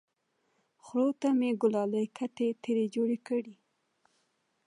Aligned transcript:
خرو 0.83 1.09
ته 1.21 1.29
مې 1.39 1.49
ګلالۍ 1.61 2.05
کتې 2.17 2.47
ترې 2.63 2.85
جوړې 2.95 3.17
کړې! 3.27 3.55